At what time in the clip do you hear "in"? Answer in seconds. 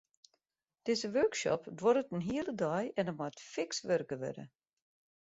2.17-2.23